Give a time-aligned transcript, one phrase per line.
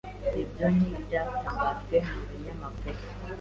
[0.41, 2.99] ibyo ni byatangajwe mu binyamakuru.